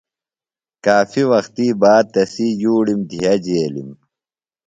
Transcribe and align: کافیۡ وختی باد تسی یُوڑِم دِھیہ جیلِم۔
کافیۡ 0.85 1.27
وختی 1.31 1.67
باد 1.81 2.05
تسی 2.13 2.47
یُوڑِم 2.61 2.99
دِھیہ 3.09 3.33
جیلِم۔ 3.43 3.89